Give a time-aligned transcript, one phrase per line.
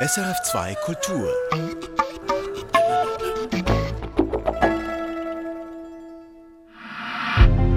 [0.00, 1.28] SRF2 Kultur.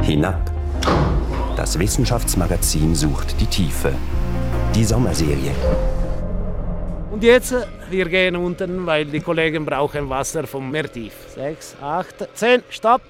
[0.04, 0.52] Hinab.
[1.58, 3.94] Das Wissenschaftsmagazin sucht die Tiefe.
[4.76, 5.52] Die Sommerserie.
[7.12, 7.56] Und jetzt,
[7.90, 11.14] wir gehen unten, weil die Kollegen brauchen Wasser vom Meer tief.
[11.34, 13.02] Sechs, acht, zehn, stopp.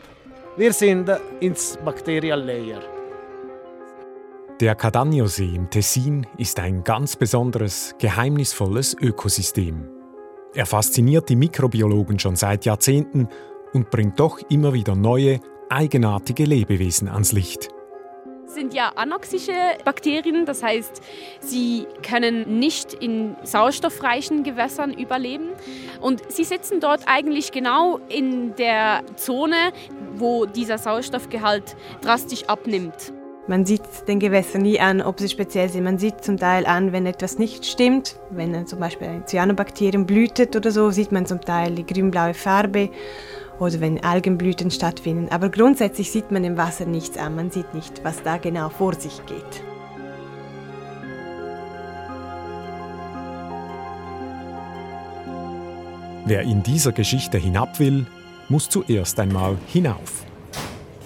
[0.55, 2.90] Wir sind ins Bacterial Layer.
[4.61, 9.89] Der Cadagno-See im Tessin ist ein ganz besonderes, geheimnisvolles Ökosystem.
[10.53, 13.27] Er fasziniert die Mikrobiologen schon seit Jahrzehnten
[13.73, 15.39] und bringt doch immer wieder neue,
[15.71, 17.69] eigenartige Lebewesen ans Licht
[18.45, 19.53] sind ja anoxische
[19.85, 21.01] Bakterien, das heißt,
[21.39, 25.51] sie können nicht in sauerstoffreichen Gewässern überleben
[26.01, 29.71] und sie sitzen dort eigentlich genau in der Zone,
[30.15, 33.13] wo dieser Sauerstoffgehalt drastisch abnimmt.
[33.47, 35.83] Man sieht den Gewässern nie an, ob sie speziell sind.
[35.83, 38.15] Man sieht zum Teil an, wenn etwas nicht stimmt.
[38.29, 42.89] Wenn zum Beispiel ein Cyanobakterium blühtet oder so, sieht man zum Teil die grün-blaue Farbe
[43.59, 45.29] oder wenn Algenblüten stattfinden.
[45.31, 47.35] Aber grundsätzlich sieht man im Wasser nichts an.
[47.35, 49.63] Man sieht nicht, was da genau vor sich geht.
[56.25, 58.05] Wer in dieser Geschichte hinab will,
[58.49, 60.25] muss zuerst einmal hinauf.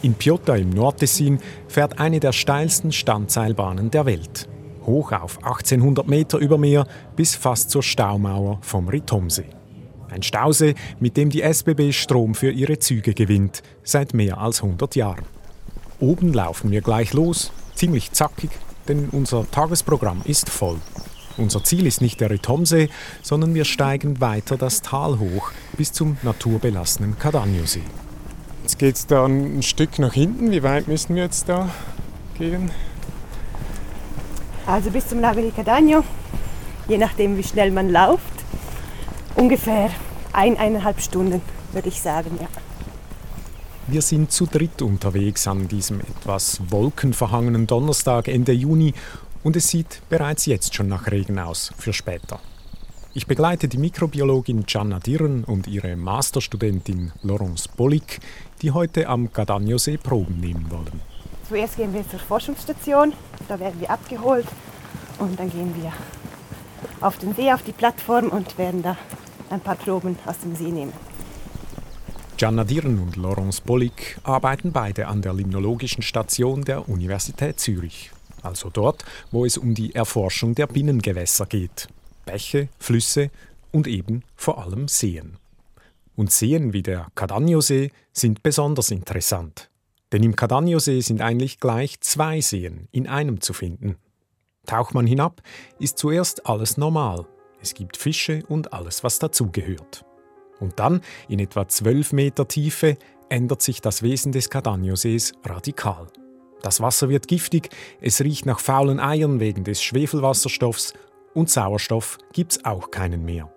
[0.05, 4.47] In Piotta im Nordtessin fährt eine der steilsten Standseilbahnen der Welt.
[4.85, 9.49] Hoch auf 1800 Meter über Meer bis fast zur Staumauer vom Ritomsee.
[10.11, 14.95] Ein Stausee, mit dem die SBB Strom für ihre Züge gewinnt, seit mehr als 100
[14.95, 15.25] Jahren.
[15.99, 18.51] Oben laufen wir gleich los, ziemlich zackig,
[18.87, 20.77] denn unser Tagesprogramm ist voll.
[21.35, 22.89] Unser Ziel ist nicht der Ritomsee,
[23.23, 27.81] sondern wir steigen weiter das Tal hoch bis zum naturbelassenen Cadagno-See.
[28.65, 30.49] Jetzt geht es da ein Stück nach hinten.
[30.49, 31.69] Wie weit müssen wir jetzt da
[32.35, 32.71] gehen?
[34.65, 36.03] Also bis zum Lago di Cadagno,
[36.87, 38.23] je nachdem wie schnell man läuft,
[39.35, 39.91] ungefähr
[40.33, 42.47] eineinhalb Stunden, würde ich sagen, ja.
[43.85, 48.95] Wir sind zu dritt unterwegs an diesem etwas wolkenverhangenen Donnerstag Ende Juni
[49.43, 52.39] und es sieht bereits jetzt schon nach Regen aus für später.
[53.17, 58.19] Ich begleite die Mikrobiologin Gianna Dirren und ihre Masterstudentin Laurence Bollig,
[58.61, 61.01] die heute am Cadagno-See Proben nehmen wollen.
[61.47, 63.13] Zuerst gehen wir zur Forschungsstation,
[63.47, 64.47] da werden wir abgeholt
[65.19, 65.93] und dann gehen wir
[67.01, 68.97] auf den See, auf die Plattform und werden da
[69.49, 70.93] ein paar Proben aus dem See nehmen.
[72.37, 78.11] Gianna Dirren und Laurence Bollig arbeiten beide an der Limnologischen Station der Universität Zürich,
[78.41, 81.87] also dort, wo es um die Erforschung der Binnengewässer geht.
[82.25, 83.29] Bäche, Flüsse
[83.71, 85.37] und eben vor allem Seen.
[86.15, 89.69] Und Seen wie der Cadagno-See sind besonders interessant.
[90.11, 93.97] Denn im Cadagno-See sind eigentlich gleich zwei Seen in einem zu finden.
[94.65, 95.41] Taucht man hinab,
[95.79, 97.27] ist zuerst alles normal.
[97.61, 100.05] Es gibt Fische und alles, was dazugehört.
[100.59, 102.97] Und dann, in etwa 12 Meter Tiefe,
[103.29, 106.07] ändert sich das Wesen des Cadagno-Sees radikal.
[106.61, 107.69] Das Wasser wird giftig,
[108.01, 110.93] es riecht nach faulen Eiern wegen des Schwefelwasserstoffs
[111.33, 113.54] und Sauerstoff gibt's auch keinen mehr.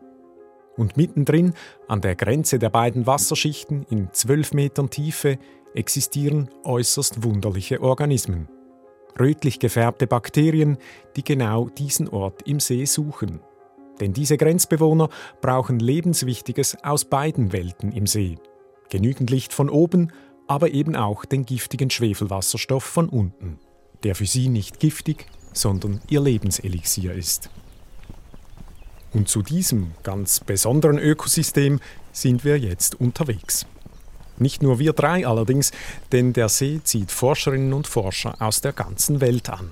[0.78, 1.54] Und mittendrin,
[1.88, 5.38] an der Grenze der beiden Wasserschichten in zwölf Metern Tiefe,
[5.74, 8.48] existieren äußerst wunderliche Organismen.
[9.18, 10.78] Rötlich gefärbte Bakterien,
[11.16, 13.40] die genau diesen Ort im See suchen.
[14.00, 15.08] Denn diese Grenzbewohner
[15.40, 18.38] brauchen Lebenswichtiges aus beiden Welten im See.
[18.88, 20.12] Genügend Licht von oben,
[20.46, 23.58] aber eben auch den giftigen Schwefelwasserstoff von unten,
[24.04, 27.50] der für sie nicht giftig, sondern ihr Lebenselixier ist.
[29.12, 31.80] Und zu diesem ganz besonderen Ökosystem
[32.12, 33.66] sind wir jetzt unterwegs.
[34.38, 35.72] Nicht nur wir drei allerdings,
[36.12, 39.70] denn der See zieht Forscherinnen und Forscher aus der ganzen Welt an.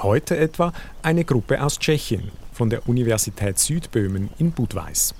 [0.00, 0.72] Heute etwa
[1.02, 5.14] eine Gruppe aus Tschechien von der Universität Südböhmen in Budweis.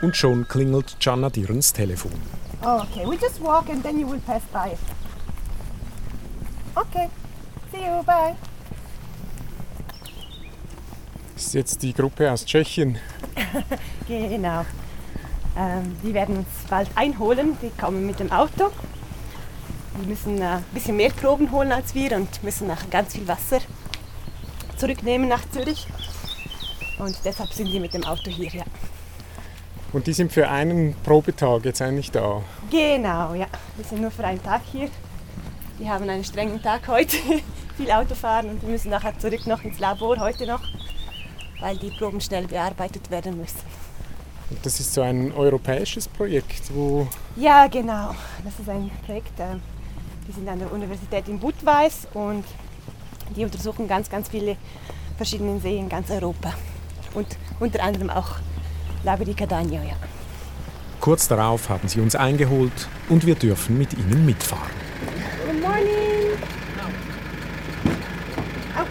[0.00, 2.12] Und schon klingelt Gianna Direns Telefon.
[2.64, 4.76] Oh, okay, we just walk and then you will pass by.
[6.74, 7.08] Okay,
[7.70, 8.34] see you, bye.
[11.42, 12.96] Das ist jetzt die Gruppe aus Tschechien.
[14.08, 14.64] genau.
[15.58, 17.58] Ähm, die werden uns bald einholen.
[17.60, 18.70] Die kommen mit dem Auto.
[20.00, 23.26] Die müssen äh, ein bisschen mehr Proben holen als wir und müssen nach ganz viel
[23.26, 23.58] Wasser
[24.76, 25.88] zurücknehmen nach Zürich.
[27.00, 28.64] Und deshalb sind die mit dem Auto hier, ja.
[29.92, 32.40] Und die sind für einen Probetag jetzt eigentlich da?
[32.70, 33.48] Genau, ja.
[33.74, 34.88] Wir sind nur für einen Tag hier.
[35.80, 37.16] Die haben einen strengen Tag heute,
[37.76, 40.62] viel Auto fahren und wir müssen nachher zurück noch ins Labor, heute noch
[41.62, 43.60] weil die Proben schnell bearbeitet werden müssen.
[44.62, 47.08] Das ist so ein europäisches Projekt, wo...
[47.36, 48.14] Ja, genau.
[48.44, 49.56] Das ist ein Projekt, äh,
[50.28, 52.44] die sind an der Universität in Budweis und
[53.34, 54.56] die untersuchen ganz, ganz viele
[55.16, 56.52] verschiedene Seen in ganz Europa.
[57.14, 57.26] und
[57.60, 58.36] unter anderem auch
[59.04, 59.74] Lago di Cadagno.
[59.74, 59.96] Ja.
[61.00, 64.70] Kurz darauf haben sie uns eingeholt und wir dürfen mit ihnen mitfahren.
[65.46, 66.01] Good morning.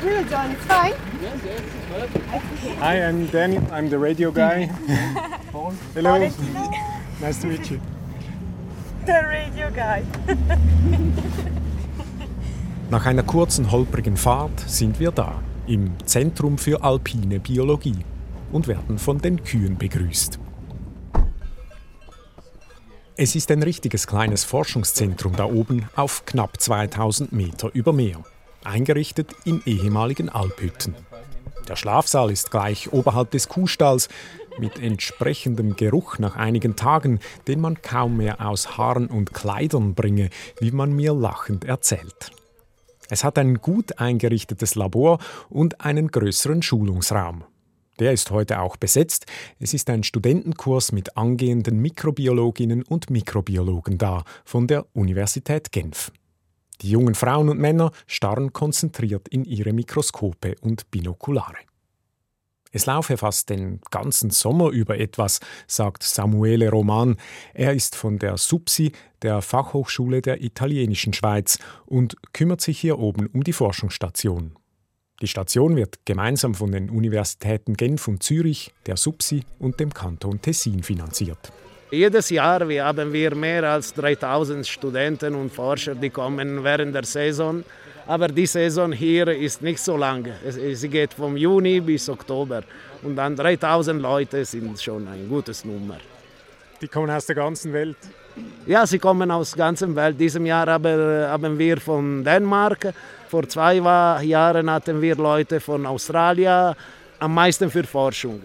[0.01, 0.49] Hello, John.
[0.49, 0.95] It's fine.
[2.79, 3.59] Hi, I'm Danny.
[3.71, 4.65] I'm the radio guy.
[5.93, 6.17] Hello.
[7.21, 7.79] Nice to meet you.
[9.05, 10.03] The radio guy.
[12.89, 18.03] Nach einer kurzen holprigen Fahrt sind wir da, im Zentrum für alpine Biologie
[18.51, 20.39] und werden von den Kühen begrüßt.
[23.17, 28.23] Es ist ein richtiges kleines Forschungszentrum da oben auf knapp 2000 Meter über Meer,
[28.65, 30.95] eingerichtet in ehemaligen Alphütten.
[31.67, 34.09] Der Schlafsaal ist gleich oberhalb des Kuhstalls
[34.59, 40.29] mit entsprechendem Geruch nach einigen Tagen, den man kaum mehr aus Haaren und Kleidern bringe,
[40.59, 42.31] wie man mir lachend erzählt.
[43.09, 45.19] Es hat ein gut eingerichtetes Labor
[45.49, 47.43] und einen größeren Schulungsraum.
[47.99, 49.25] Der ist heute auch besetzt.
[49.59, 56.11] Es ist ein Studentenkurs mit angehenden Mikrobiologinnen und Mikrobiologen da von der Universität Genf.
[56.81, 61.57] Die jungen Frauen und Männer starren konzentriert in ihre Mikroskope und Binokulare.
[62.71, 67.17] Es laufe fast den ganzen Sommer über etwas, sagt Samuele Roman.
[67.53, 73.27] Er ist von der SUPSI, der Fachhochschule der italienischen Schweiz, und kümmert sich hier oben
[73.27, 74.55] um die Forschungsstation.
[75.21, 80.41] Die Station wird gemeinsam von den Universitäten Genf und Zürich, der SUPSI und dem Kanton
[80.41, 81.51] Tessin finanziert.
[81.93, 87.65] Jedes Jahr haben wir mehr als 3000 Studenten und Forscher, die kommen während der Saison.
[88.07, 90.25] Aber die Saison hier ist nicht so lang.
[90.47, 92.63] Sie geht vom Juni bis Oktober.
[93.03, 95.97] Und dann 3000 Leute sind schon ein gutes Nummer.
[96.81, 97.97] Die kommen aus der ganzen Welt.
[98.65, 100.17] Ja, sie kommen aus der ganzen Welt.
[100.17, 102.93] Diesem Jahr haben wir von Dänemark,
[103.27, 106.73] vor zwei Jahren hatten wir Leute von Australien,
[107.19, 108.41] am meisten für Forschung.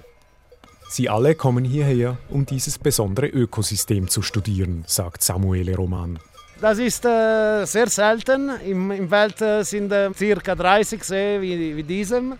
[0.88, 6.18] Sie alle kommen hierher, um dieses besondere Ökosystem zu studieren, sagt Samuele Roman.
[6.60, 8.50] Das ist äh, sehr selten.
[8.64, 10.10] Im, Im Welt äh, sind äh,
[10.42, 10.54] ca.
[10.54, 12.34] 30 Seen wie, wie diesem.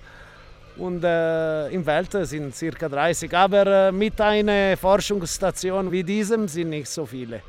[0.76, 2.88] Und äh, im Welt sind ca.
[2.88, 3.34] 30.
[3.36, 7.42] Aber äh, mit einer Forschungsstation wie diesem sind nicht so viele.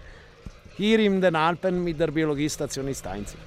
[0.75, 3.39] Hier in den Alpen mit der Biologiestation ist einzig.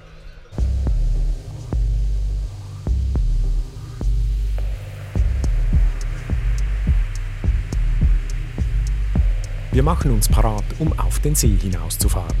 [9.73, 12.35] Wir machen uns parat, um auf den See hinauszufahren.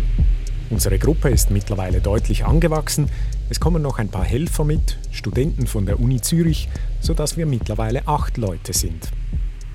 [0.69, 3.09] Unsere Gruppe ist mittlerweile deutlich angewachsen.
[3.49, 6.67] Es kommen noch ein paar Helfer mit, Studenten von der Uni Zürich,
[6.99, 9.11] sodass wir mittlerweile acht Leute sind.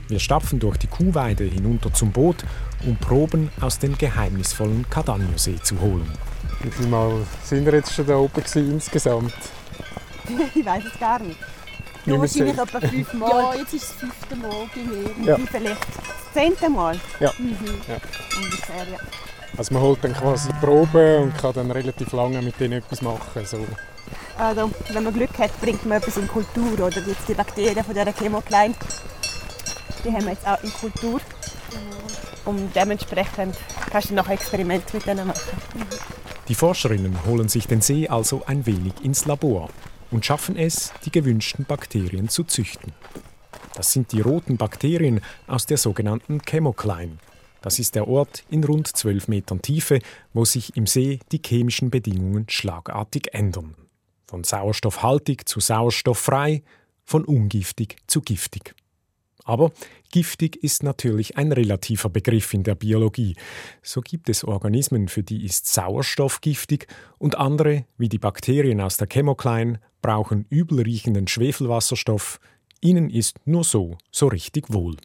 [0.09, 2.45] Wir stapfen durch die Kuhweide hinunter zum Boot,
[2.85, 6.11] um Proben aus dem geheimnisvollen Cadagno-See zu holen.
[6.63, 9.33] Wie viel Mal sind wir jetzt schon da oben insgesamt?
[10.55, 11.39] ich weiß es gar nicht.
[12.05, 13.31] Nur wahrscheinlich etwa fünf Mal.
[13.31, 15.27] Ja, jetzt ist das fünfte Mal bei mir.
[15.27, 15.39] Ja.
[15.51, 15.87] Vielleicht
[16.37, 16.99] das zehnte Mal.
[17.21, 17.33] Ja.
[17.39, 17.57] Mhm.
[17.89, 17.97] Ja.
[18.37, 18.99] Ungefähr, ja.
[19.57, 23.45] Also man holt dann quasi Proben und kann dann relativ lange mit denen etwas machen.
[23.47, 23.59] So.
[24.37, 26.73] Also, wenn man Glück hat, bringt man etwas in Kultur.
[26.75, 28.75] Oder jetzt die Bakterien von dieser Chemoklein,
[30.05, 31.21] die haben wir jetzt auch in Kultur.
[32.45, 33.57] Und dementsprechend
[33.91, 35.41] kannst du noch Experimente mit denen machen.
[36.49, 39.69] Die Forscherinnen holen sich den See also ein wenig ins Labor
[40.13, 42.93] und schaffen es, die gewünschten Bakterien zu züchten.
[43.77, 47.19] Das sind die roten Bakterien aus der sogenannten Chemokline.
[47.61, 49.99] Das ist der Ort in rund 12 Metern Tiefe,
[50.33, 53.75] wo sich im See die chemischen Bedingungen schlagartig ändern.
[54.27, 56.63] Von sauerstoffhaltig zu sauerstofffrei,
[57.05, 58.75] von ungiftig zu giftig.
[59.45, 59.73] Aber
[60.11, 63.37] giftig ist natürlich ein relativer Begriff in der Biologie.
[63.83, 68.97] So gibt es Organismen, für die ist Sauerstoff giftig und andere, wie die Bakterien aus
[68.97, 72.41] der Chemokline, brauchen übelriechenden Schwefelwasserstoff.
[72.81, 74.97] Ihnen ist nur so, so richtig wohl.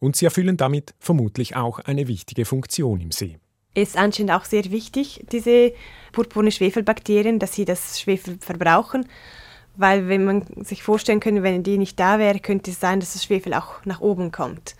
[0.00, 3.38] Und sie erfüllen damit vermutlich auch eine wichtige Funktion im See.
[3.74, 5.72] Es ist anscheinend auch sehr wichtig, diese
[6.12, 9.06] purpurne Schwefelbakterien, dass sie das Schwefel verbrauchen.
[9.76, 13.14] Weil wenn man sich vorstellen könnte, wenn die nicht da wäre, könnte es sein, dass
[13.14, 14.76] das Schwefel auch nach oben kommt.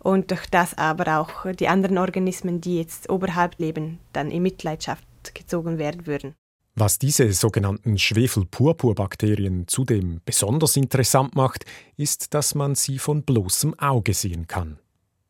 [0.00, 5.04] Und durch das aber auch die anderen Organismen, die jetzt oberhalb leben, dann in Mitleidenschaft
[5.34, 6.34] gezogen werden würden.
[6.80, 11.64] Was diese sogenannten Schwefelpurpurbakterien zudem besonders interessant macht,
[11.96, 14.78] ist, dass man sie von bloßem Auge sehen kann.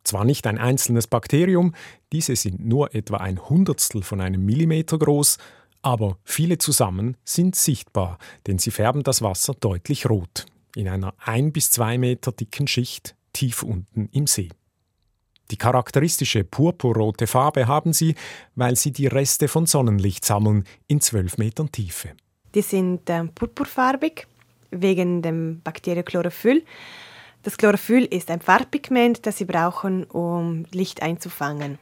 [0.04, 1.74] Zwar nicht ein einzelnes Bakterium,
[2.12, 5.38] diese sind nur etwa ein Hundertstel von einem Millimeter groß,
[5.80, 10.44] aber viele zusammen sind sichtbar, denn sie färben das Wasser deutlich rot,
[10.76, 14.50] in einer ein bis zwei Meter dicken Schicht tief unten im See.
[15.50, 18.14] Die charakteristische purpurrote Farbe haben sie,
[18.54, 22.10] weil sie die Reste von Sonnenlicht sammeln in zwölf Metern Tiefe.
[22.54, 24.26] Die sind äh, purpurfarbig
[24.70, 26.64] wegen dem Bakterienchlorophyll.
[27.42, 31.78] Das Chlorophyll ist ein Farbpigment, das sie brauchen, um Licht einzufangen.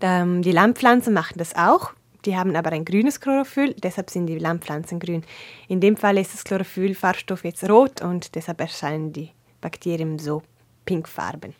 [0.00, 1.92] Ähm, die Landpflanzen machen das auch.
[2.24, 5.22] Die haben aber ein grünes Chlorophyll, deshalb sind die Landpflanzen grün.
[5.68, 10.42] In dem Fall ist das Chlorophyll-Farbstoff jetzt rot und deshalb erscheinen die Bakterien so
[10.84, 11.54] pinkfarben.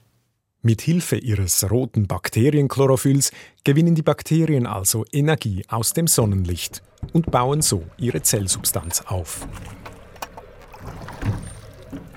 [0.68, 3.32] Mit Hilfe ihres roten Bakterienchlorophylls
[3.64, 6.82] gewinnen die Bakterien also Energie aus dem Sonnenlicht
[7.14, 9.48] und bauen so ihre Zellsubstanz auf.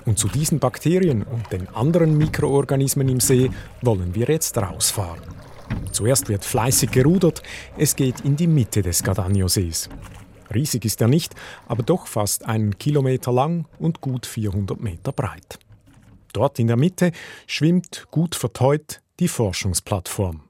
[0.04, 5.22] Und zu diesen Bakterien und den anderen Mikroorganismen im See wollen wir jetzt rausfahren.
[5.90, 7.42] Zuerst wird fleißig gerudert,
[7.78, 9.88] es geht in die Mitte des Gadagno-Sees.
[10.52, 11.34] Riesig ist er nicht,
[11.68, 15.58] aber doch fast einen Kilometer lang und gut 400 Meter breit.
[16.32, 17.12] Dort in der Mitte
[17.46, 20.42] schwimmt gut verteut die Forschungsplattform.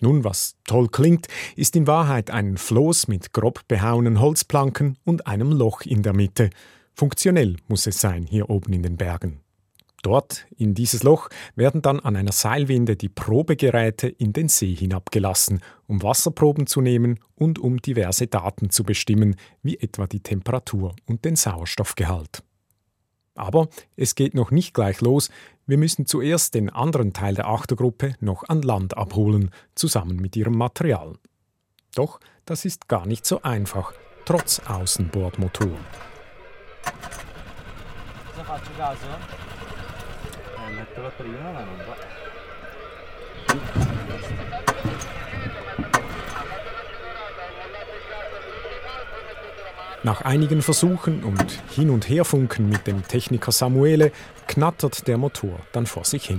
[0.00, 5.50] Nun, was toll klingt, ist in Wahrheit ein Floß mit grob behauenen Holzplanken und einem
[5.50, 6.50] Loch in der Mitte.
[6.94, 9.40] Funktionell muss es sein hier oben in den Bergen.
[10.02, 15.60] Dort, in dieses Loch, werden dann an einer Seilwinde die Probegeräte in den See hinabgelassen,
[15.88, 21.24] um Wasserproben zu nehmen und um diverse Daten zu bestimmen, wie etwa die Temperatur und
[21.24, 22.44] den Sauerstoffgehalt.
[23.38, 25.30] Aber es geht noch nicht gleich los.
[25.66, 30.56] Wir müssen zuerst den anderen Teil der Achtergruppe noch an Land abholen, zusammen mit ihrem
[30.56, 31.14] Material.
[31.94, 33.92] Doch das ist gar nicht so einfach,
[34.24, 35.78] trotz Außenbordmotor.
[50.04, 54.12] Nach einigen Versuchen und Hin- und Herfunken mit dem Techniker Samuele
[54.46, 56.38] knattert der Motor dann vor sich hin.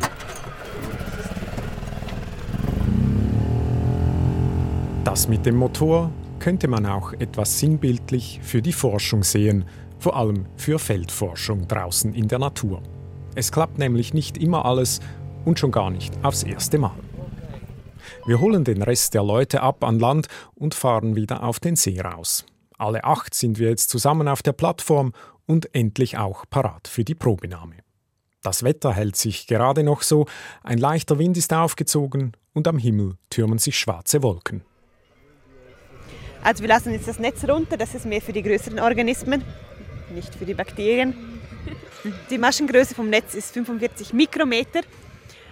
[5.04, 9.66] Das mit dem Motor könnte man auch etwas sinnbildlich für die Forschung sehen,
[9.98, 12.82] vor allem für Feldforschung draußen in der Natur.
[13.36, 15.02] Es klappt nämlich nicht immer alles
[15.44, 16.96] und schon gar nicht aufs erste Mal.
[18.26, 22.00] Wir holen den Rest der Leute ab an Land und fahren wieder auf den See
[22.00, 22.46] raus.
[22.80, 25.12] Alle acht sind wir jetzt zusammen auf der Plattform
[25.46, 27.76] und endlich auch parat für die Probenahme.
[28.42, 30.28] Das Wetter hält sich gerade noch so,
[30.64, 34.64] ein leichter Wind ist aufgezogen und am Himmel türmen sich schwarze Wolken.
[36.42, 39.44] Also wir lassen jetzt das Netz runter, das ist mehr für die größeren Organismen,
[40.16, 41.14] nicht für die Bakterien.
[42.30, 44.84] Die Maschengröße vom Netz ist 45 Mikrometer.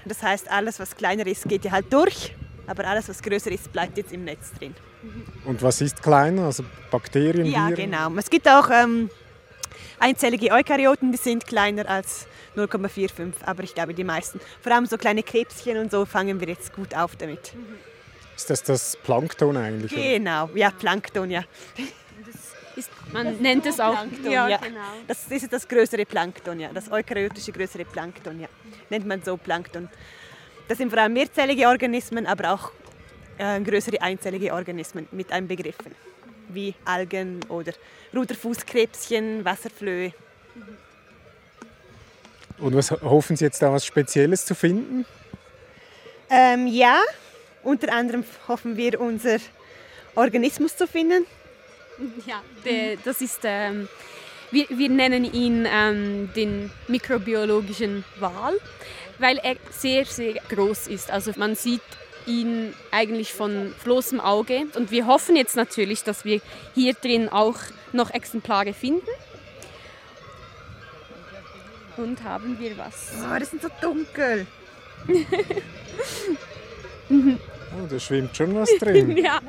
[0.06, 2.34] Das heißt, alles, was kleiner ist, geht ja halt durch,
[2.68, 4.74] aber alles, was größer ist, bleibt jetzt im Netz drin.
[5.46, 6.46] Und was ist kleiner?
[6.46, 7.46] Also Bakterien?
[7.46, 7.92] Ja, Viren?
[7.92, 8.12] genau.
[8.18, 9.10] Es gibt auch ähm,
[10.00, 14.40] einzellige Eukaryoten, die sind kleiner als 0,45, aber ich glaube die meisten.
[14.62, 17.54] Vor allem so kleine Krebschen und so fangen wir jetzt gut auf damit.
[18.36, 19.94] Ist das das Plankton eigentlich?
[19.94, 20.02] oder?
[20.02, 21.44] Genau, ja, Plankton, ja.
[22.76, 23.94] Ist, man nennt es auch.
[23.94, 24.58] Plankton, ja, ja.
[24.58, 24.80] genau.
[25.08, 26.70] Das ist das größere Plankton, ja.
[26.72, 28.48] Das eukaryotische größere Plankton, ja.
[28.90, 29.90] Nennt man so Plankton.
[30.68, 32.72] Das sind vor allem mehrzellige Organismen, aber auch
[33.38, 35.96] äh, größere einzellige Organismen mit Einbegriffen,
[36.50, 37.74] wie Algen oder
[38.14, 40.14] Ruderfußkrebschen, Wasserflöhe.
[42.60, 45.06] Und was hoffen Sie jetzt da was Spezielles zu finden?
[46.30, 47.02] Ähm, ja,
[47.64, 49.38] unter anderem hoffen wir, unser
[50.16, 51.26] Organismus zu finden.
[52.26, 53.88] Ja, der, das ist, ähm,
[54.52, 58.54] wir, wir nennen ihn ähm, den mikrobiologischen Wal,
[59.20, 61.12] weil er sehr, sehr groß ist.
[61.12, 61.82] Also man sieht
[62.28, 64.64] ihn eigentlich von bloßem Auge.
[64.76, 66.42] Und wir hoffen jetzt natürlich, dass wir
[66.76, 67.58] hier drin auch
[67.94, 69.08] noch Exemplare finden.
[71.98, 73.14] Und haben wir was?
[73.24, 74.46] Oh, das sind so dunkel.
[77.10, 79.18] Oh, da schwimmt schon was drin.
[79.24, 79.40] Ja,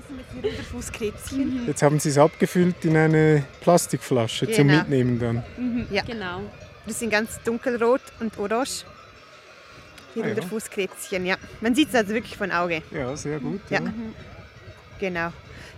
[0.42, 4.78] Das sind jetzt haben Sie es abgefüllt in eine Plastikflasche zum Genau.
[4.78, 5.86] Mitnehmen dann.
[5.90, 6.02] Ja.
[6.02, 6.40] genau.
[6.86, 8.84] Die sind ganz dunkelrot und orange.
[10.14, 10.34] Die Ah, ja.
[10.34, 11.36] Ruderfußkrebschen, ja.
[11.60, 12.82] Man sieht es also wirklich von Auge.
[12.90, 13.60] Ja, sehr gut.
[13.70, 13.80] Ja.
[14.98, 15.32] Genau.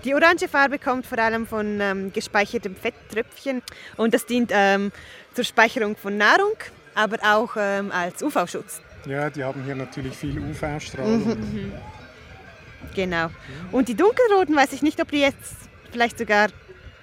[0.04, 3.60] Die orange Farbe kommt vor allem von ähm, gespeichertem Fetttröpfchen
[3.99, 4.92] und das dient ähm,
[5.34, 6.54] zur Speicherung von Nahrung,
[6.94, 8.80] aber auch ähm, als UV-Schutz.
[9.04, 11.37] Ja, die haben hier natürlich viel UV-Strahlung.
[12.94, 13.28] Genau.
[13.72, 15.54] Und die dunkelroten weiß ich nicht, ob die jetzt
[15.92, 16.49] vielleicht sogar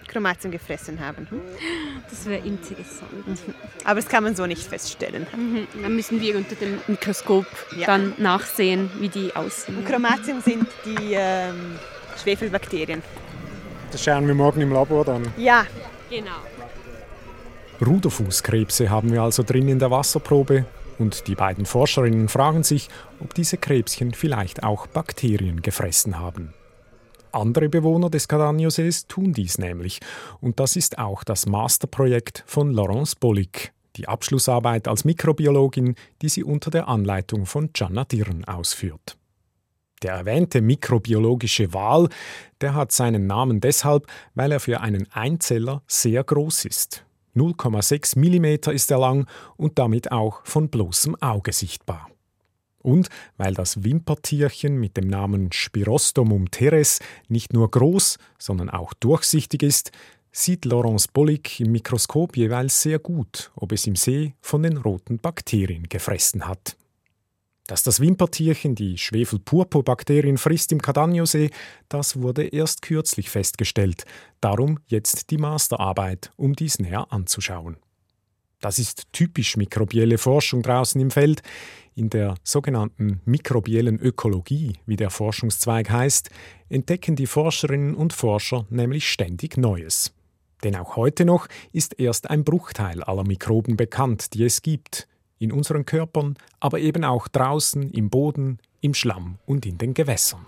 [0.08, 1.28] Chromatium gefressen haben.
[1.30, 1.42] Hm?
[2.10, 3.40] Das wäre interessant.
[3.84, 5.28] Aber das kann man so nicht feststellen.
[5.36, 5.68] Mhm.
[5.82, 7.46] Dann müssen wir unter dem Mikroskop
[7.78, 7.88] Ja.
[7.88, 9.78] dann nachsehen, wie die aussehen.
[9.78, 11.76] Und Chromatium sind die ähm,
[12.22, 13.02] Schwefelbakterien.
[13.92, 15.32] Das schauen wir morgen im Labor dann.
[15.38, 15.66] Ja,
[16.10, 16.32] Genau.
[17.86, 20.66] Ruderfußkrebse haben wir also drin in der Wasserprobe
[20.98, 26.54] und die beiden Forscherinnen fragen sich, ob diese Krebschen vielleicht auch Bakterien gefressen haben.
[27.38, 30.00] Andere Bewohner des Cadagno-Sees tun dies nämlich
[30.42, 36.44] und das ist auch das Masterprojekt von Laurence Bollick, die Abschlussarbeit als Mikrobiologin, die sie
[36.44, 39.18] unter der Anleitung von Gianna Dirn ausführt.
[40.04, 42.10] Der erwähnte mikrobiologische Wal,
[42.62, 47.06] der hat seinen Namen deshalb, weil er für einen Einzeller sehr groß ist.
[47.36, 49.28] 0,6 mm ist er lang
[49.58, 52.10] und damit auch von bloßem Auge sichtbar.
[52.88, 59.62] Und weil das Wimpertierchen mit dem Namen Spirostomum teres nicht nur groß, sondern auch durchsichtig
[59.62, 59.92] ist,
[60.32, 65.20] sieht Laurence Bollig im Mikroskop jeweils sehr gut, ob es im See von den roten
[65.20, 66.78] Bakterien gefressen hat.
[67.66, 71.50] Dass das Wimpertierchen die Schwefelpurpurbakterien frisst im Cadagno-See,
[71.90, 74.06] das wurde erst kürzlich festgestellt.
[74.40, 77.76] Darum jetzt die Masterarbeit, um dies näher anzuschauen.
[78.62, 81.44] Das ist typisch mikrobielle Forschung draußen im Feld.
[81.98, 86.30] In der sogenannten mikrobiellen Ökologie, wie der Forschungszweig heißt,
[86.70, 90.14] entdecken die Forscherinnen und Forscher nämlich ständig Neues.
[90.64, 95.08] Denn auch heute noch ist erst ein Bruchteil aller Mikroben bekannt, die es gibt
[95.40, 100.46] in unseren Körpern, aber eben auch draußen im Boden, im Schlamm und in den Gewässern.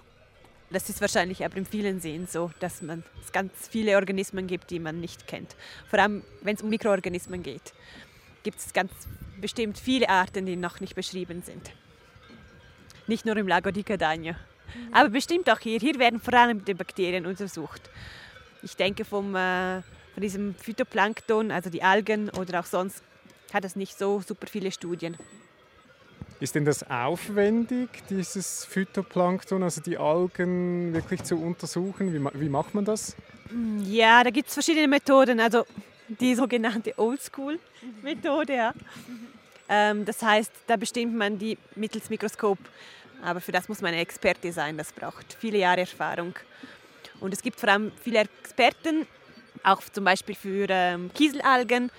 [0.70, 4.70] Das ist wahrscheinlich aber in vielen Seen so, dass man, es ganz viele Organismen gibt,
[4.70, 5.56] die man nicht kennt.
[5.90, 7.74] Vor allem, wenn es um Mikroorganismen geht,
[8.44, 8.92] gibt es ganz
[9.40, 11.72] bestimmt viele Arten, die noch nicht beschrieben sind.
[13.08, 14.36] Nicht nur im Lago di Cadagno,
[14.92, 15.80] aber bestimmt auch hier.
[15.80, 17.90] Hier werden vor allem die Bakterien untersucht.
[18.62, 19.82] Ich denke vom, äh,
[20.14, 23.04] von diesem Phytoplankton, also die Algen oder auch sonst
[23.54, 25.18] hat es nicht so super viele Studien.
[26.40, 32.14] Ist denn das aufwendig, dieses Phytoplankton, also die Algen wirklich zu untersuchen?
[32.14, 33.16] Wie, wie macht man das?
[33.52, 35.42] Mm, ja, da gibt es verschiedene Methoden.
[35.42, 35.66] Also
[36.20, 38.54] die sogenannte Oldschool-Methode.
[38.54, 38.74] Ja.
[39.68, 42.60] Ähm, das heißt, da bestimmt man die mittels Mikroskop.
[43.22, 44.78] Aber für das muss man ein Experte sein.
[44.78, 46.34] Das braucht viele Jahre Erfahrung.
[47.20, 49.06] Und es gibt vor allem viele Experten,
[49.64, 51.92] auch zum Beispiel für ähm, Kieselalgen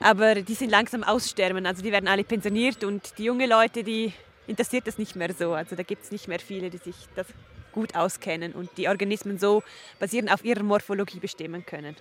[0.00, 1.66] aber die sind langsam aussterben.
[1.66, 4.12] Also die werden alle pensioniert und die jungen Leute, die
[4.46, 5.52] interessiert das nicht mehr so.
[5.54, 7.26] Also da gibt es nicht mehr viele, die sich das
[7.72, 9.62] gut auskennen und die Organismen so
[9.98, 11.96] basierend auf ihrer Morphologie bestimmen können.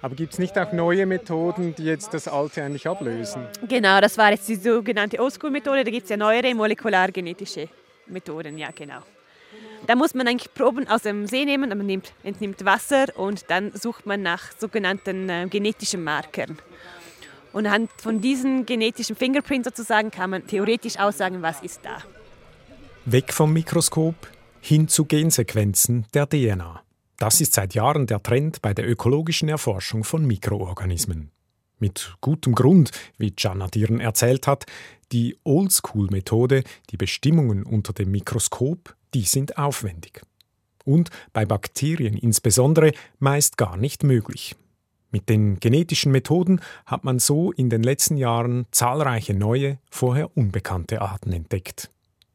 [0.00, 3.46] Aber gibt es nicht auch neue Methoden, die jetzt das alte eigentlich ablösen?
[3.66, 5.84] Genau, das war jetzt die sogenannte Oldschool-Methode.
[5.84, 7.68] Da gibt es ja neuere molekulargenetische
[8.06, 9.00] Methoden, ja genau.
[9.86, 13.72] Da muss man eigentlich Proben aus dem See nehmen, man nimmt, entnimmt Wasser und dann
[13.74, 16.58] sucht man nach sogenannten äh, genetischen Markern.
[17.52, 22.02] Und anhand von diesen genetischen Fingerprints sozusagen kann man theoretisch aussagen, was ist da.
[23.04, 24.14] Weg vom Mikroskop
[24.60, 26.82] hin zu Gensequenzen der DNA.
[27.18, 31.32] Das ist seit Jahren der Trend bei der ökologischen Erforschung von Mikroorganismen.
[31.80, 34.66] Mit gutem Grund, wie Gianna Dirn erzählt hat,
[35.10, 40.22] die Oldschool-Methode, die Bestimmungen unter dem Mikroskop, die sind aufwendig.
[40.84, 44.54] Und bei Bakterien insbesondere meist gar nicht möglich.
[45.10, 51.00] Mit den genetischen Methoden hat man so in den letzten Jahren zahlreiche neue, vorher unbekannte
[51.00, 51.90] Arten entdeckt.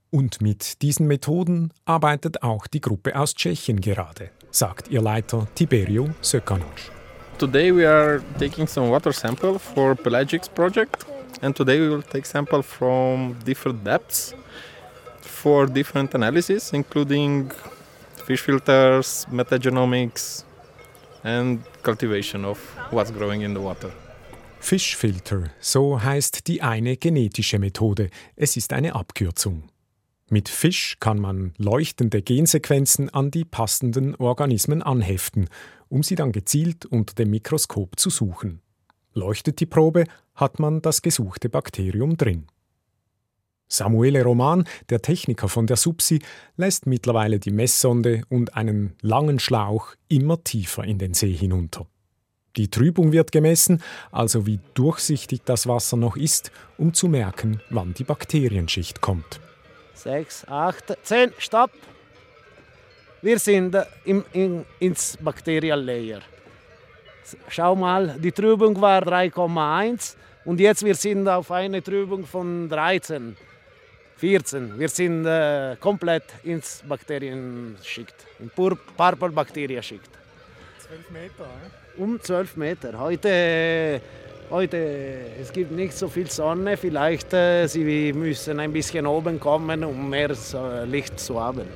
[0.09, 6.09] Und mit diesen Methoden arbeitet auch die Gruppe aus Tschechien gerade, sagt ihr Leiter Tiberio
[6.21, 6.91] Sökanoc.
[7.39, 11.05] Today we are taking some water sample for Pelagics project
[11.41, 14.35] and today we will take sample from different depths
[15.21, 17.51] for different analysis including
[18.25, 20.45] fish filters, metagenomics,
[21.23, 22.59] and cultivation of
[22.91, 23.91] what's growing in the water.
[24.59, 28.09] Fischfilter, so heißt die eine genetische Methode.
[28.37, 29.63] Es ist eine Abkürzung.
[30.33, 35.47] Mit Fisch kann man leuchtende Gensequenzen an die passenden Organismen anheften,
[35.89, 38.59] um sie dann gezielt unter dem Mikroskop zu suchen.
[39.13, 42.47] Leuchtet die Probe, hat man das gesuchte Bakterium drin.
[43.67, 46.19] Samuele Roman, der Techniker von der Subsi,
[46.57, 51.85] lässt mittlerweile die Messsonde und einen langen Schlauch immer tiefer in den See hinunter.
[52.55, 57.93] Die Trübung wird gemessen, also wie durchsichtig das Wasser noch ist, um zu merken, wann
[57.93, 59.42] die Bakterienschicht kommt.
[59.93, 61.71] Sechs, acht, zehn, stopp!
[63.21, 66.21] Wir sind im, in, ins Bacterial Layer.
[67.47, 73.37] Schau mal, die Trübung war 3,1 und jetzt wir sind auf eine Trübung von 13.
[74.17, 74.79] 14.
[74.79, 80.09] Wir sind äh, komplett ins Bakterienschicht, in Purple Bakterienschicht.
[80.87, 82.01] 12 Meter, eh?
[82.01, 82.99] Um 12 Meter.
[82.99, 84.01] Heute,
[84.53, 84.77] heute
[85.41, 86.77] es gibt nicht so viel Sonne.
[86.77, 91.67] Vielleicht äh, Sie müssen ein bisschen oben kommen, um mehr äh, Licht zu haben.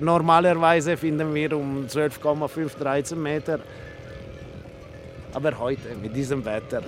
[0.00, 3.60] Normalerweise finden wir um 12,5, 13 Meter.
[5.34, 6.82] Aber heute mit diesem Wetter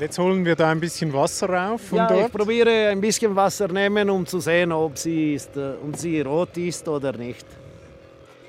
[0.00, 1.92] Jetzt holen wir da ein bisschen Wasser rauf.
[1.92, 2.26] ja, dort.
[2.26, 6.56] ich probiere ein bisschen Wasser nehmen, um zu sehen, ob sie, ist, ob sie rot
[6.56, 7.44] ist oder nicht.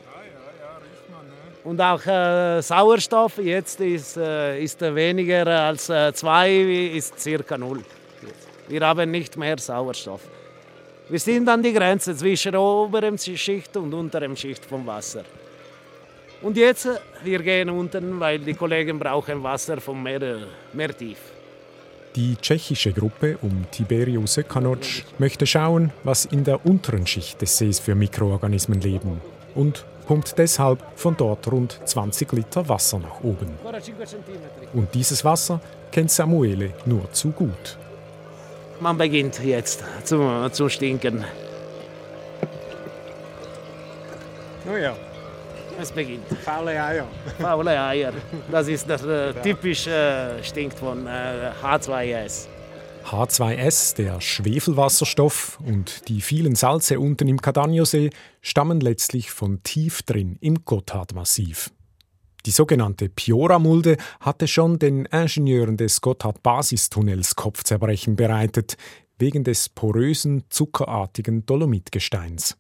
[0.05, 0.29] Ja, ja,
[0.61, 1.25] ja, riecht man.
[1.25, 1.33] Ne?
[1.69, 7.83] Und auch äh, Sauerstoff jetzt ist, äh, ist weniger als 2, äh, ist circa 0.
[8.67, 10.21] Wir haben nicht mehr Sauerstoff.
[11.09, 15.23] Wir sind an die Grenze zwischen oberem Schicht und unterem Schicht vom Wasser.
[16.41, 20.37] Und jetzt, äh, wir gehen unten, weil die Kollegen brauchen Wasser vom Meer, äh,
[20.73, 21.19] Meer tief.
[22.15, 27.77] Die tschechische Gruppe um Tiberio Sökanoc möchte schauen, was in der unteren Schicht des Sees
[27.77, 29.21] für Mikroorganismen leben
[29.53, 33.47] und pumpt deshalb von dort rund 20 Liter Wasser nach oben.
[34.73, 37.77] Und dieses Wasser kennt Samuele nur zu gut.
[38.79, 41.23] Man beginnt jetzt zu, zu stinken.
[44.67, 44.95] Oh ja.
[45.79, 46.25] Es beginnt.
[46.43, 47.05] Faule Eier.
[47.39, 48.11] Faule Eier.
[48.51, 49.91] Das ist das äh, typische
[50.39, 52.47] äh, Stinkt von äh, H2S.
[53.05, 60.37] H2S, der Schwefelwasserstoff und die vielen Salze unten im Cadagno-See stammen letztlich von tief drin
[60.41, 61.71] im Gotthardmassiv.
[62.45, 68.77] Die sogenannte Piora-Mulde hatte schon den Ingenieuren des Gotthard-Basistunnels Kopfzerbrechen bereitet,
[69.17, 72.57] wegen des porösen, zuckerartigen Dolomitgesteins.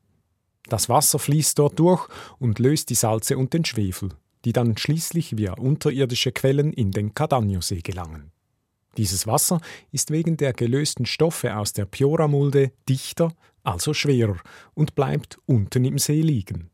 [0.67, 4.09] Das Wasser fließt dort durch und löst die Salze und den Schwefel,
[4.45, 8.31] die dann schließlich via unterirdische Quellen in den Cadagno-See gelangen.
[8.99, 9.61] Dieses Wasser
[9.93, 13.31] ist wegen der gelösten Stoffe aus der Piora-Mulde dichter,
[13.63, 14.35] also schwerer,
[14.73, 16.69] und bleibt unten im See liegen.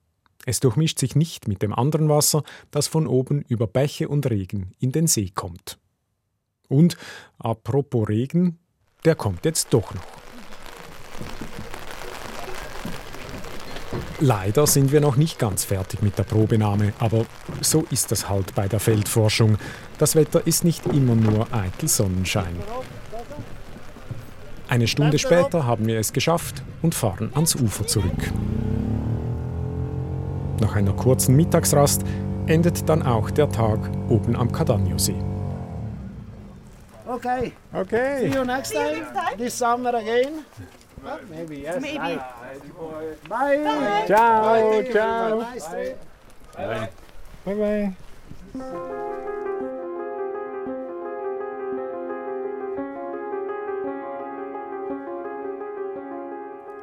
[0.47, 4.71] Es durchmischt sich nicht mit dem anderen Wasser, das von oben über Bäche und Regen
[4.79, 5.77] in den See kommt.
[6.67, 6.97] Und
[7.37, 8.57] apropos Regen,
[9.05, 10.01] der kommt jetzt doch noch.
[14.19, 17.25] Leider sind wir noch nicht ganz fertig mit der Probenahme, aber
[17.61, 19.57] so ist das halt bei der Feldforschung.
[19.97, 22.55] Das Wetter ist nicht immer nur eitel Sonnenschein.
[24.67, 28.31] Eine Stunde später haben wir es geschafft und fahren ans Ufer zurück.
[30.61, 32.03] Nach einer kurzen Mittagsrast
[32.47, 35.15] endet dann auch der Tag oben am Cadagno-See.
[37.07, 37.51] Okay.
[37.73, 38.29] Okay.
[38.29, 39.03] See you next time.
[39.37, 40.45] This summer again.
[41.03, 41.81] Well, maybe yes.
[41.81, 42.19] Maybe.
[43.29, 43.57] Bye.
[43.57, 44.03] Bye.
[44.07, 44.91] Ciao, Bye.
[44.91, 45.39] ciao.
[45.39, 45.95] Nice day.
[47.45, 47.93] Bye bye.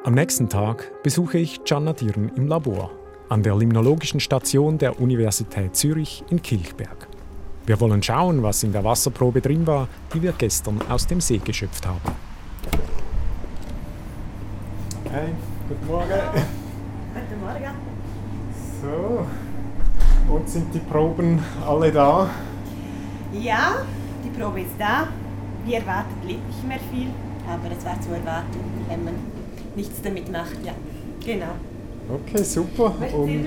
[0.05, 2.91] Am nächsten Tag besuche ich Gianna Dirn im Labor
[3.29, 7.07] an der Limnologischen Station der Universität Zürich in Kilchberg.
[7.65, 11.37] Wir wollen schauen, was in der Wasserprobe drin war, die wir gestern aus dem See
[11.37, 12.01] geschöpft haben.
[15.09, 15.29] Hey,
[15.67, 16.09] guten Morgen.
[17.13, 17.75] Guten Morgen.
[18.81, 22.29] So, und sind die Proben alle da?
[23.33, 23.77] Ja,
[24.23, 25.07] die Probe ist da.
[25.65, 27.07] Wie erwartet lebt nicht mehr viel,
[27.47, 29.13] aber es war zu erwarten, wenn man
[29.75, 30.57] nichts damit macht.
[30.65, 30.73] Ja,
[31.25, 31.53] genau.
[32.09, 32.93] Okay, super.
[33.13, 33.45] Und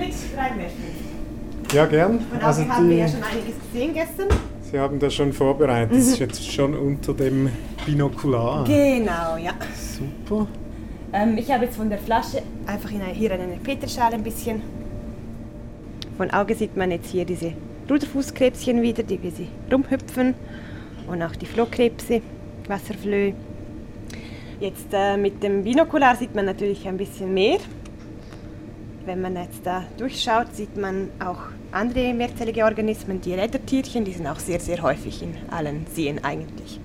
[1.71, 2.19] ja, gern.
[2.21, 4.27] Von Also außen haben wir ja die, schon einiges gesehen gestern.
[4.71, 5.95] Sie haben das schon vorbereitet.
[5.95, 7.49] Das ist jetzt schon unter dem
[7.85, 8.63] Binokular.
[8.63, 9.51] Genau, ja.
[9.75, 10.47] Super.
[11.13, 14.61] Ähm, ich habe jetzt von der Flasche einfach in hier in eine Peterschale ein bisschen.
[16.17, 17.53] Von Auge sieht man jetzt hier diese
[17.89, 20.35] Ruderfußkrebschen wieder, die wie sie rumhüpfen.
[21.07, 22.21] Und auch die Flohkrebse,
[22.67, 23.33] Wasserflöhe.
[24.59, 27.59] Jetzt äh, mit dem Binokular sieht man natürlich ein bisschen mehr.
[29.05, 31.39] Wenn man jetzt da durchschaut, sieht man auch
[31.71, 36.79] andere mehrzellige Organismen, die Rädertierchen, die sind auch sehr, sehr häufig in allen Seen eigentlich.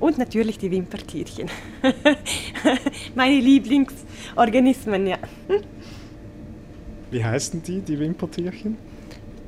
[0.00, 1.50] Und natürlich die Wimpertierchen.
[3.14, 5.18] Meine Lieblingsorganismen, ja.
[7.10, 8.78] Wie heißen die, die Wimpertierchen?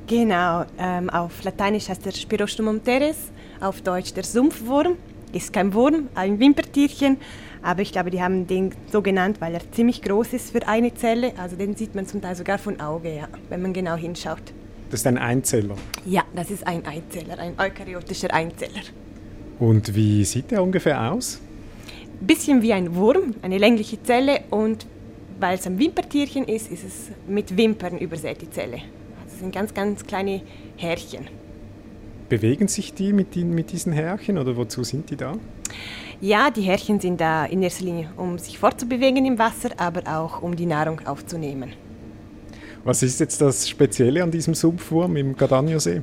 [0.05, 4.97] Genau, ähm, auf Lateinisch heißt der Spirostomum teres, auf Deutsch der Sumpfwurm.
[5.31, 7.17] Ist kein Wurm, ein Wimpertierchen,
[7.63, 10.93] aber ich glaube, die haben den so genannt, weil er ziemlich groß ist für eine
[10.93, 11.33] Zelle.
[11.39, 14.53] Also den sieht man zum Teil sogar von Auge, ja, wenn man genau hinschaut.
[14.91, 15.75] Das ist ein Einzeller.
[16.05, 18.81] Ja, das ist ein Einzeller, ein eukaryotischer Einzeller.
[19.59, 21.39] Und wie sieht der ungefähr aus?
[22.19, 24.85] Bisschen wie ein Wurm, eine längliche Zelle und
[25.39, 26.93] weil es ein Wimpertierchen ist, ist es
[27.27, 28.77] mit Wimpern übersät, die Zelle.
[29.21, 30.41] Also es sind ganz, ganz kleine
[30.77, 31.27] Härchen.
[32.29, 35.33] Bewegen sich die mit, den, mit diesen Härchen oder wozu sind die da?
[36.21, 40.41] Ja, die Härchen sind da in erster Linie, um sich fortzubewegen im Wasser, aber auch
[40.41, 41.73] um die Nahrung aufzunehmen.
[42.85, 46.01] Was ist jetzt das Spezielle an diesem Sumpfwurm im Gadagno-See?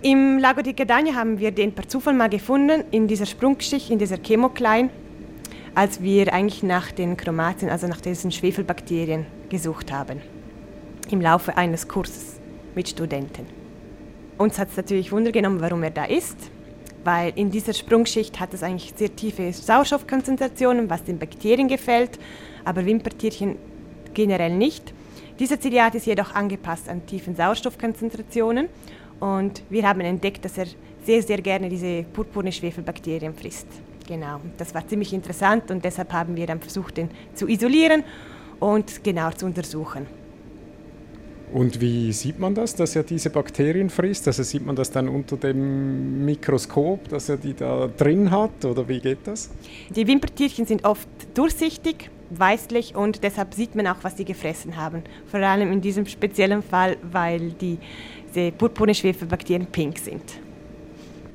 [0.00, 3.98] Im Lago di Cadagna haben wir den per Zufall mal gefunden, in dieser Sprungschicht, in
[3.98, 4.90] dieser Chemoklein,
[5.74, 10.20] als wir eigentlich nach den Chromatien, also nach diesen Schwefelbakterien gesucht haben.
[11.10, 12.38] Im Laufe eines Kurses
[12.76, 13.44] mit Studenten.
[14.36, 16.36] Uns hat es natürlich Wunder genommen, warum er da ist,
[17.02, 22.20] weil in dieser Sprungschicht hat es eigentlich sehr tiefe Sauerstoffkonzentrationen, was den Bakterien gefällt,
[22.64, 23.56] aber Wimpertierchen
[24.14, 24.94] generell nicht.
[25.40, 28.68] Dieser Ziliat ist jedoch angepasst an tiefen Sauerstoffkonzentrationen
[29.20, 30.66] und wir haben entdeckt, dass er
[31.04, 33.66] sehr, sehr gerne diese purpurne Schwefelbakterien frisst.
[34.06, 38.04] Genau, das war ziemlich interessant und deshalb haben wir dann versucht, den zu isolieren
[38.58, 40.06] und genauer zu untersuchen.
[41.52, 44.26] Und wie sieht man das, dass er diese Bakterien frisst?
[44.26, 48.86] Also sieht man das dann unter dem Mikroskop, dass er die da drin hat oder
[48.86, 49.50] wie geht das?
[49.88, 55.02] Die Wimpertierchen sind oft durchsichtig, weißlich und deshalb sieht man auch, was sie gefressen haben.
[55.30, 57.78] Vor allem in diesem speziellen Fall, weil die,
[58.34, 60.22] die purpurne Schwefelbakterien pink sind.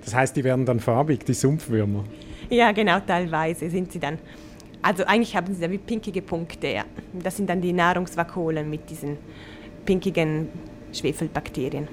[0.04, 2.04] Das heißt, die werden dann farbig, die Sumpfwürmer?
[2.50, 4.18] Ja, genau, teilweise sind sie dann.
[4.82, 6.68] Also eigentlich haben sie da wie pinkige Punkte.
[6.68, 6.84] Ja.
[7.14, 9.18] Das sind dann die Nahrungsvakuolen mit diesen
[9.86, 10.50] pinkigen
[10.92, 11.88] Schwefelbakterien.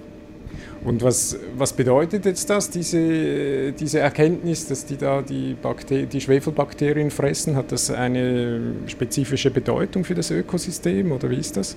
[0.84, 6.20] Und was, was bedeutet jetzt das, diese, diese Erkenntnis, dass die da die, Bakter die
[6.20, 7.54] Schwefelbakterien fressen?
[7.54, 11.76] Hat das eine spezifische Bedeutung für das Ökosystem oder wie ist das?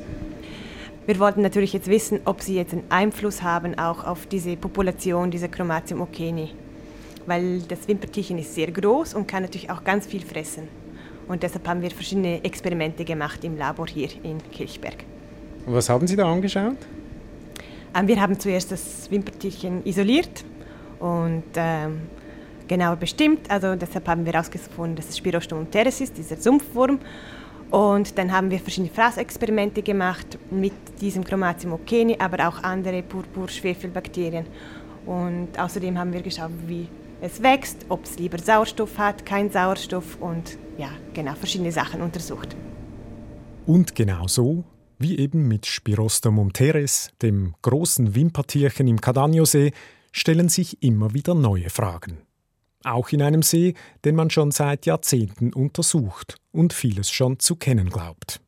[1.05, 5.31] Wir wollten natürlich jetzt wissen, ob sie jetzt einen Einfluss haben auch auf diese Population,
[5.31, 6.51] dieser Chromatium okeni.
[7.25, 10.69] Weil das Wimpertierchen ist sehr groß und kann natürlich auch ganz viel fressen.
[11.27, 15.03] Und deshalb haben wir verschiedene Experimente gemacht im Labor hier in Kirchberg.
[15.65, 16.77] Und was haben Sie da angeschaut?
[17.95, 20.45] Ähm, wir haben zuerst das Wimpertierchen isoliert
[20.99, 22.01] und ähm,
[22.67, 23.49] genauer bestimmt.
[23.51, 26.99] Also deshalb haben wir herausgefunden, dass es Spirostomum teres ist, dieser Sumpfwurm.
[27.73, 34.45] Und dann haben wir verschiedene Fraßexperimente gemacht mit diesem Chromatium okeni, aber auch andere Purpur-Schwefelbakterien.
[35.07, 36.87] Und außerdem haben wir geschaut, wie
[37.19, 42.55] es wächst, ob es lieber Sauerstoff hat, kein Sauerstoff und ja, genau, verschiedene Sachen untersucht.
[43.65, 44.63] Und genau so
[44.99, 49.71] wie eben mit Spirostomum teres, dem großen Wimpertierchen im Cadagno-See,
[50.11, 52.19] stellen sich immer wieder neue Fragen.
[52.83, 53.73] Auch in einem See,
[54.05, 58.41] den man schon seit Jahrzehnten untersucht und vieles schon zu kennen glaubt.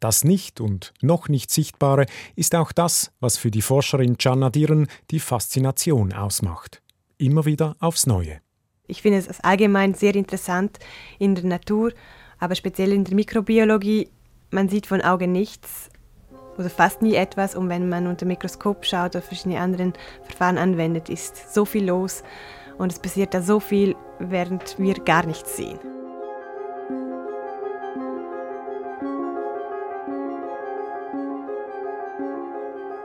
[0.00, 4.88] Das nicht und noch nicht Sichtbare ist auch das, was für die Forscherin Gianna Dirren
[5.10, 6.82] die Faszination ausmacht.
[7.18, 8.40] Immer wieder aufs Neue.
[8.88, 10.78] Ich finde es allgemein sehr interessant
[11.18, 11.92] in der Natur,
[12.40, 14.08] aber speziell in der Mikrobiologie
[14.52, 15.88] man sieht von Augen nichts
[16.58, 19.92] oder fast nie etwas und wenn man unter Mikroskop schaut oder verschiedene andere
[20.24, 22.22] Verfahren anwendet, ist so viel los
[22.78, 25.78] und es passiert da so viel, während wir gar nichts sehen.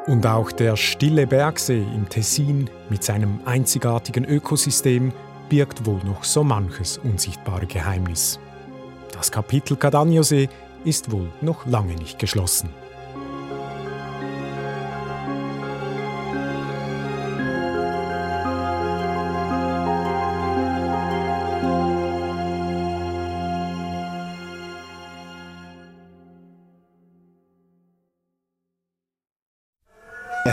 [0.08, 5.12] Und auch der stille Bergsee im Tessin mit seinem einzigartigen Ökosystem
[5.50, 8.40] birgt wohl noch so manches unsichtbare Geheimnis.
[9.12, 10.48] Das Kapitel Cadagno-See
[10.86, 12.70] ist wohl noch lange nicht geschlossen.